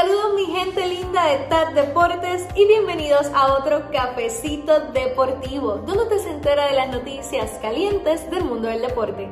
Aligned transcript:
Saludos 0.00 0.34
mi 0.36 0.46
gente 0.46 0.86
linda 0.86 1.24
de 1.24 1.38
TAT 1.46 1.74
Deportes 1.74 2.46
y 2.54 2.68
bienvenidos 2.68 3.26
a 3.34 3.54
otro 3.54 3.90
cafecito 3.90 4.78
deportivo, 4.92 5.78
donde 5.78 6.06
te 6.06 6.20
se 6.20 6.30
entera 6.30 6.68
de 6.68 6.76
las 6.76 6.88
noticias 6.88 7.58
calientes 7.60 8.30
del 8.30 8.44
mundo 8.44 8.68
del 8.68 8.82
deporte. 8.82 9.28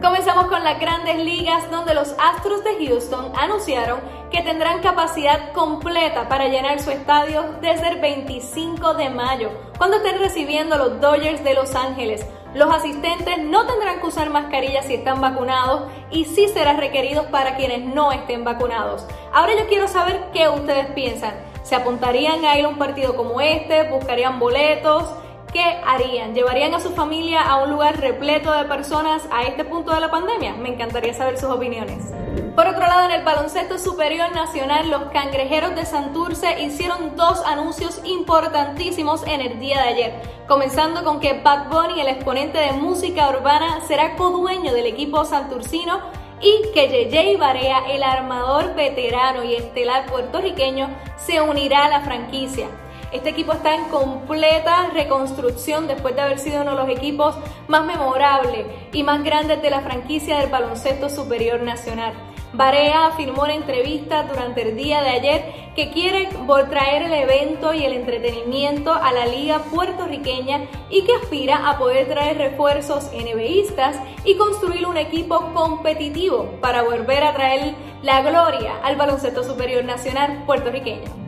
Comenzamos 0.00 0.46
con 0.46 0.64
las 0.64 0.80
grandes 0.80 1.16
ligas 1.16 1.70
donde 1.70 1.94
los 1.94 2.14
Astros 2.18 2.64
de 2.64 2.86
Houston 2.86 3.32
anunciaron 3.36 4.00
que 4.30 4.42
tendrán 4.42 4.80
capacidad 4.80 5.52
completa 5.52 6.28
para 6.28 6.48
llenar 6.48 6.80
su 6.80 6.90
estadio 6.90 7.44
desde 7.60 7.88
el 7.88 8.00
25 8.00 8.94
de 8.94 9.10
mayo, 9.10 9.50
cuando 9.76 9.98
estén 9.98 10.18
recibiendo 10.18 10.78
los 10.78 11.00
Dodgers 11.00 11.44
de 11.44 11.54
Los 11.54 11.74
Ángeles. 11.74 12.26
Los 12.54 12.72
asistentes 12.72 13.38
no 13.38 13.66
tendrán 13.66 14.00
que 14.00 14.06
usar 14.06 14.30
mascarillas 14.30 14.86
si 14.86 14.94
están 14.94 15.20
vacunados 15.20 15.90
y 16.10 16.24
sí 16.24 16.48
serán 16.48 16.78
requeridos 16.78 17.26
para 17.26 17.56
quienes 17.56 17.82
no 17.84 18.12
estén 18.12 18.44
vacunados. 18.44 19.06
Ahora 19.32 19.52
yo 19.58 19.66
quiero 19.68 19.88
saber 19.88 20.24
qué 20.32 20.48
ustedes 20.48 20.86
piensan. 20.92 21.34
¿Se 21.62 21.74
apuntarían 21.74 22.44
a 22.44 22.58
ir 22.58 22.64
a 22.64 22.68
un 22.68 22.78
partido 22.78 23.16
como 23.16 23.40
este? 23.40 23.88
¿Buscarían 23.90 24.38
boletos? 24.38 25.04
¿Qué 25.52 25.60
harían? 25.86 26.34
¿Llevarían 26.34 26.72
a 26.72 26.80
su 26.80 26.92
familia 26.92 27.42
a 27.42 27.62
un 27.62 27.68
lugar 27.68 28.00
repleto 28.00 28.50
de 28.52 28.64
personas 28.64 29.22
a 29.30 29.42
este 29.42 29.66
punto 29.66 29.92
de 29.92 30.00
la 30.00 30.10
pandemia? 30.10 30.54
Me 30.54 30.70
encantaría 30.70 31.12
saber 31.12 31.36
sus 31.36 31.50
opiniones. 31.50 32.10
Por 32.56 32.66
otro 32.66 32.80
lado, 32.80 33.04
en 33.04 33.10
el 33.10 33.22
baloncesto 33.22 33.78
superior 33.78 34.32
nacional, 34.32 34.88
los 34.88 35.10
cangrejeros 35.12 35.74
de 35.74 35.84
Santurce 35.84 36.62
hicieron 36.62 37.16
dos 37.16 37.42
anuncios 37.44 38.00
importantísimos 38.04 39.26
en 39.26 39.42
el 39.42 39.60
día 39.60 39.82
de 39.82 39.88
ayer. 39.88 40.22
Comenzando 40.48 41.04
con 41.04 41.20
que 41.20 41.34
Bad 41.42 41.68
Bunny, 41.68 42.00
el 42.00 42.08
exponente 42.08 42.56
de 42.56 42.72
música 42.72 43.28
urbana, 43.28 43.82
será 43.86 44.16
codueño 44.16 44.72
del 44.72 44.86
equipo 44.86 45.26
santurcino 45.26 46.00
y 46.40 46.72
que 46.72 47.10
JJ 47.10 47.38
Barea, 47.38 47.90
el 47.90 48.02
armador 48.02 48.74
veterano 48.74 49.44
y 49.44 49.56
estelar 49.56 50.06
puertorriqueño, 50.06 50.88
se 51.18 51.42
unirá 51.42 51.84
a 51.84 51.88
la 51.90 52.00
franquicia. 52.00 52.68
Este 53.12 53.28
equipo 53.28 53.52
está 53.52 53.74
en 53.74 53.90
completa 53.90 54.88
reconstrucción 54.94 55.86
después 55.86 56.16
de 56.16 56.22
haber 56.22 56.38
sido 56.38 56.62
uno 56.62 56.70
de 56.70 56.76
los 56.78 56.88
equipos 56.88 57.36
más 57.68 57.84
memorables 57.84 58.66
y 58.90 59.02
más 59.02 59.22
grandes 59.22 59.60
de 59.60 59.68
la 59.68 59.82
franquicia 59.82 60.38
del 60.38 60.48
baloncesto 60.48 61.10
superior 61.10 61.60
nacional. 61.60 62.14
Barea 62.54 63.06
afirmó 63.06 63.44
en 63.46 63.52
entrevista 63.52 64.22
durante 64.22 64.62
el 64.62 64.76
día 64.76 65.02
de 65.02 65.10
ayer 65.10 65.72
que 65.76 65.90
quiere 65.90 66.28
traer 66.70 67.02
el 67.02 67.12
evento 67.12 67.74
y 67.74 67.84
el 67.84 67.92
entretenimiento 67.92 68.92
a 68.92 69.12
la 69.12 69.26
liga 69.26 69.58
puertorriqueña 69.70 70.62
y 70.88 71.04
que 71.04 71.14
aspira 71.14 71.68
a 71.68 71.78
poder 71.78 72.08
traer 72.08 72.38
refuerzos 72.38 73.10
NBistas 73.12 73.98
y 74.24 74.36
construir 74.36 74.86
un 74.86 74.96
equipo 74.96 75.52
competitivo 75.52 76.50
para 76.62 76.82
volver 76.82 77.24
a 77.24 77.34
traer 77.34 77.74
la 78.02 78.22
gloria 78.22 78.76
al 78.82 78.96
baloncesto 78.96 79.44
superior 79.44 79.84
nacional 79.84 80.44
puertorriqueño. 80.46 81.21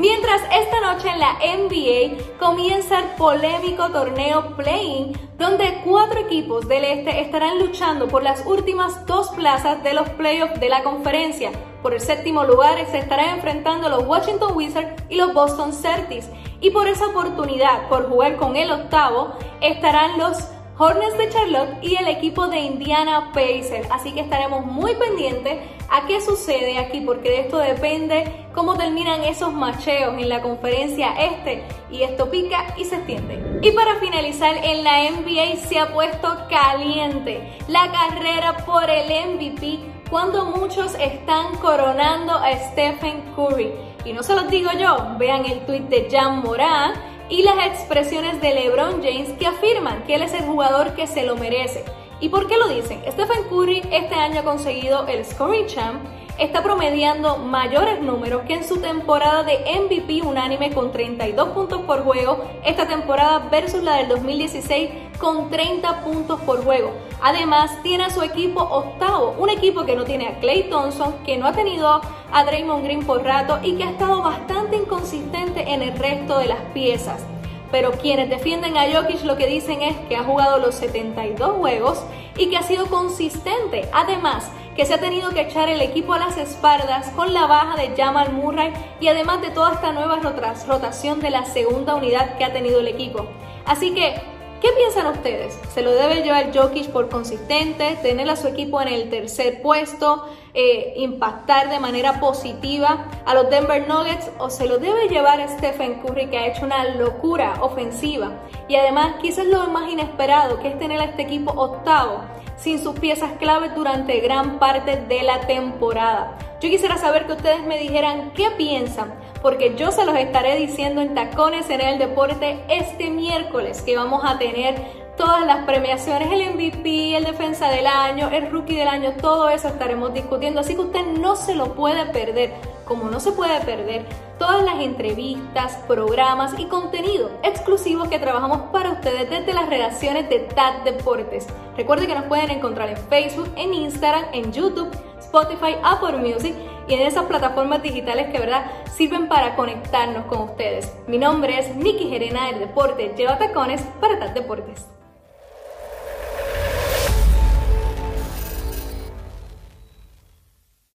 Mientras 0.00 0.40
esta 0.50 0.80
noche 0.80 1.10
en 1.10 1.18
la 1.18 1.34
NBA 1.34 2.38
comienza 2.38 3.00
el 3.00 3.04
polémico 3.18 3.90
torneo 3.90 4.56
Playing, 4.56 5.12
donde 5.36 5.82
cuatro 5.84 6.20
equipos 6.20 6.66
del 6.66 6.84
este 6.84 7.20
estarán 7.20 7.58
luchando 7.58 8.08
por 8.08 8.22
las 8.22 8.46
últimas 8.46 9.04
dos 9.04 9.28
plazas 9.32 9.82
de 9.82 9.92
los 9.92 10.08
playoffs 10.08 10.58
de 10.58 10.70
la 10.70 10.82
conferencia. 10.84 11.50
Por 11.82 11.92
el 11.92 12.00
séptimo 12.00 12.44
lugar 12.44 12.78
se 12.90 12.96
estarán 12.96 13.34
enfrentando 13.34 13.90
los 13.90 14.06
Washington 14.06 14.56
Wizards 14.56 15.02
y 15.10 15.16
los 15.16 15.34
Boston 15.34 15.74
Celtics. 15.74 16.30
Y 16.62 16.70
por 16.70 16.88
esa 16.88 17.08
oportunidad, 17.08 17.86
por 17.90 18.08
jugar 18.08 18.38
con 18.38 18.56
el 18.56 18.72
octavo, 18.72 19.34
estarán 19.60 20.18
los 20.18 20.48
Hornets 20.82 21.18
de 21.18 21.28
Charlotte 21.28 21.76
y 21.82 21.96
el 21.96 22.08
equipo 22.08 22.48
de 22.48 22.58
Indiana 22.58 23.32
Pacers. 23.34 23.86
Así 23.90 24.12
que 24.12 24.20
estaremos 24.20 24.64
muy 24.64 24.94
pendientes 24.94 25.58
a 25.90 26.06
qué 26.06 26.22
sucede 26.22 26.78
aquí, 26.78 27.02
porque 27.02 27.28
de 27.28 27.40
esto 27.40 27.58
depende 27.58 28.46
cómo 28.54 28.78
terminan 28.78 29.22
esos 29.24 29.52
macheos 29.52 30.14
en 30.14 30.30
la 30.30 30.40
conferencia 30.40 31.12
este. 31.20 31.64
Y 31.90 32.00
esto 32.00 32.30
pica 32.30 32.74
y 32.78 32.86
se 32.86 32.96
extiende. 32.96 33.60
Y 33.60 33.72
para 33.72 33.96
finalizar, 33.96 34.56
en 34.56 34.82
la 34.82 35.02
NBA 35.10 35.56
se 35.68 35.78
ha 35.78 35.92
puesto 35.92 36.46
caliente 36.48 37.58
la 37.68 37.92
carrera 37.92 38.64
por 38.64 38.88
el 38.88 39.36
MVP 39.36 39.80
cuando 40.08 40.46
muchos 40.46 40.94
están 40.94 41.56
coronando 41.56 42.32
a 42.32 42.52
Stephen 42.70 43.20
Curry. 43.36 43.70
Y 44.06 44.14
no 44.14 44.22
se 44.22 44.34
los 44.34 44.48
digo 44.48 44.70
yo, 44.72 44.96
vean 45.18 45.44
el 45.44 45.60
tweet 45.66 45.82
de 45.90 46.08
Jan 46.10 46.40
Moran 46.40 47.09
y 47.30 47.42
las 47.42 47.64
expresiones 47.66 48.40
de 48.40 48.54
LeBron 48.54 49.02
James 49.02 49.30
que 49.38 49.46
afirman 49.46 50.02
que 50.02 50.16
él 50.16 50.22
es 50.22 50.34
el 50.34 50.42
jugador 50.42 50.94
que 50.94 51.06
se 51.06 51.24
lo 51.24 51.36
merece. 51.36 51.84
¿Y 52.20 52.28
por 52.28 52.48
qué 52.48 52.58
lo 52.58 52.68
dicen? 52.68 53.00
Stephen 53.08 53.44
Curry 53.48 53.82
este 53.90 54.14
año 54.14 54.40
ha 54.40 54.44
conseguido 54.44 55.06
el 55.06 55.24
Scoring 55.24 55.66
Champ, 55.66 56.04
está 56.40 56.62
promediando 56.62 57.36
mayores 57.36 58.00
números 58.00 58.42
que 58.46 58.54
en 58.54 58.64
su 58.64 58.80
temporada 58.80 59.42
de 59.42 59.58
MVP 59.58 60.26
unánime 60.26 60.72
con 60.72 60.90
32 60.90 61.50
puntos 61.50 61.82
por 61.82 62.02
juego 62.02 62.42
esta 62.64 62.88
temporada 62.88 63.50
versus 63.50 63.82
la 63.82 63.96
del 63.96 64.08
2016 64.08 64.90
con 65.18 65.50
30 65.50 66.02
puntos 66.02 66.40
por 66.40 66.64
juego. 66.64 66.92
Además, 67.20 67.70
tiene 67.82 68.04
a 68.04 68.10
su 68.10 68.22
equipo 68.22 68.62
octavo, 68.62 69.34
un 69.38 69.50
equipo 69.50 69.84
que 69.84 69.94
no 69.94 70.04
tiene 70.04 70.28
a 70.28 70.40
Clay 70.40 70.70
Thompson, 70.70 71.14
que 71.26 71.36
no 71.36 71.46
ha 71.46 71.52
tenido 71.52 72.00
a 72.32 72.44
Draymond 72.44 72.84
Green 72.84 73.04
por 73.04 73.22
rato 73.22 73.58
y 73.62 73.74
que 73.74 73.84
ha 73.84 73.90
estado 73.90 74.22
bastante 74.22 74.76
inconsistente 74.76 75.70
en 75.72 75.82
el 75.82 75.98
resto 75.98 76.38
de 76.38 76.46
las 76.46 76.60
piezas. 76.72 77.22
Pero 77.70 77.92
quienes 77.92 78.30
defienden 78.30 78.78
a 78.78 78.90
Jokic 78.90 79.22
lo 79.24 79.36
que 79.36 79.46
dicen 79.46 79.82
es 79.82 79.96
que 80.08 80.16
ha 80.16 80.24
jugado 80.24 80.58
los 80.58 80.74
72 80.76 81.52
juegos 81.52 82.02
y 82.36 82.48
que 82.48 82.56
ha 82.56 82.62
sido 82.62 82.86
consistente. 82.86 83.88
Además, 83.92 84.50
que 84.76 84.86
se 84.86 84.94
ha 84.94 85.00
tenido 85.00 85.30
que 85.30 85.42
echar 85.42 85.68
el 85.68 85.80
equipo 85.80 86.14
a 86.14 86.18
las 86.18 86.36
espaldas 86.36 87.08
con 87.10 87.34
la 87.34 87.46
baja 87.46 87.76
de 87.76 87.94
Jamal 87.96 88.32
Murray 88.32 88.72
y 89.00 89.08
además 89.08 89.42
de 89.42 89.50
toda 89.50 89.74
esta 89.74 89.92
nueva 89.92 90.20
rotación 90.20 91.20
de 91.20 91.30
la 91.30 91.44
segunda 91.44 91.94
unidad 91.94 92.36
que 92.38 92.44
ha 92.44 92.52
tenido 92.52 92.80
el 92.80 92.88
equipo. 92.88 93.26
Así 93.66 93.92
que 93.94 94.20
¿Qué 94.60 94.68
piensan 94.76 95.06
ustedes? 95.06 95.58
¿Se 95.72 95.80
lo 95.80 95.90
debe 95.90 96.22
llevar 96.22 96.54
Jokic 96.54 96.90
por 96.90 97.08
consistente, 97.08 97.96
tener 98.02 98.28
a 98.28 98.36
su 98.36 98.46
equipo 98.46 98.78
en 98.82 98.88
el 98.88 99.08
tercer 99.08 99.62
puesto, 99.62 100.28
eh, 100.52 100.92
impactar 100.96 101.70
de 101.70 101.80
manera 101.80 102.20
positiva 102.20 103.06
a 103.24 103.34
los 103.34 103.48
Denver 103.48 103.88
Nuggets 103.88 104.30
o 104.38 104.50
se 104.50 104.66
lo 104.66 104.76
debe 104.76 105.08
llevar 105.08 105.40
Stephen 105.48 106.02
Curry 106.02 106.26
que 106.26 106.36
ha 106.36 106.46
hecho 106.48 106.66
una 106.66 106.84
locura 106.96 107.54
ofensiva 107.62 108.32
y 108.68 108.76
además 108.76 109.14
quizás 109.22 109.46
lo 109.46 109.66
más 109.68 109.90
inesperado 109.90 110.60
que 110.60 110.68
es 110.68 110.78
tener 110.78 111.00
a 111.00 111.04
este 111.04 111.22
equipo 111.22 111.52
octavo 111.52 112.20
sin 112.62 112.82
sus 112.82 112.98
piezas 112.98 113.32
claves 113.38 113.74
durante 113.74 114.20
gran 114.20 114.58
parte 114.58 114.96
de 114.96 115.22
la 115.22 115.40
temporada? 115.40 116.36
Yo 116.60 116.68
quisiera 116.68 116.98
saber 116.98 117.26
que 117.26 117.32
ustedes 117.32 117.62
me 117.64 117.78
dijeran 117.78 118.32
qué 118.32 118.50
piensan 118.56 119.14
porque 119.42 119.74
yo 119.76 119.90
se 119.90 120.04
los 120.04 120.16
estaré 120.16 120.56
diciendo 120.56 121.00
en 121.00 121.14
Tacones 121.14 121.70
en 121.70 121.80
el 121.80 121.98
Deporte 121.98 122.62
este 122.68 123.10
miércoles 123.10 123.82
que 123.82 123.96
vamos 123.96 124.22
a 124.24 124.38
tener 124.38 124.74
todas 125.16 125.46
las 125.46 125.64
premiaciones, 125.64 126.30
el 126.32 126.54
MVP, 126.54 127.16
el 127.16 127.24
defensa 127.24 127.68
del 127.68 127.86
año, 127.86 128.30
el 128.30 128.50
rookie 128.50 128.76
del 128.76 128.88
año, 128.88 129.12
todo 129.20 129.50
eso 129.50 129.68
estaremos 129.68 130.14
discutiendo, 130.14 130.60
así 130.60 130.74
que 130.74 130.80
usted 130.80 131.04
no 131.18 131.36
se 131.36 131.54
lo 131.54 131.74
puede 131.74 132.06
perder, 132.06 132.54
como 132.86 133.10
no 133.10 133.20
se 133.20 133.32
puede 133.32 133.60
perder 133.60 134.06
todas 134.40 134.64
las 134.64 134.80
entrevistas, 134.80 135.76
programas 135.86 136.58
y 136.58 136.64
contenido 136.64 137.30
exclusivos 137.42 138.08
que 138.08 138.18
trabajamos 138.18 138.70
para 138.72 138.92
ustedes 138.92 139.28
desde 139.28 139.52
las 139.52 139.68
redacciones 139.68 140.30
de 140.30 140.40
TAT 140.40 140.82
Deportes. 140.82 141.46
Recuerde 141.76 142.06
que 142.06 142.14
nos 142.14 142.24
pueden 142.24 142.50
encontrar 142.50 142.88
en 142.88 142.96
Facebook, 142.96 143.50
en 143.56 143.74
Instagram, 143.74 144.24
en 144.32 144.50
YouTube, 144.50 144.88
Spotify, 145.18 145.76
Apple 145.84 146.16
Music 146.16 146.54
y 146.88 146.94
en 146.94 147.02
esas 147.02 147.26
plataformas 147.26 147.82
digitales 147.82 148.32
que 148.32 148.38
verdad 148.38 148.64
sirven 148.90 149.28
para 149.28 149.54
conectarnos 149.56 150.24
con 150.24 150.48
ustedes. 150.48 150.90
Mi 151.06 151.18
nombre 151.18 151.58
es 151.58 151.76
Nikki 151.76 152.08
Gerena 152.08 152.46
del 152.46 152.60
Deporte 152.60 153.12
Lleva 153.18 153.36
Tacones 153.36 153.82
para 154.00 154.18
TAT 154.18 154.32
Deportes. 154.32 154.99